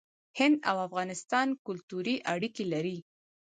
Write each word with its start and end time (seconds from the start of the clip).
هند 0.39 0.55
او 0.69 0.75
افغانستان 0.87 1.47
کلتوري 1.65 2.15
اړیکې 2.33 2.63
لري. 2.73 2.97